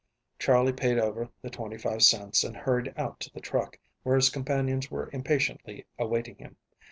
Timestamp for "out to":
2.97-3.31